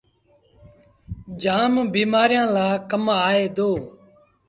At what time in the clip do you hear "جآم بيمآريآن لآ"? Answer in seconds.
1.43-2.67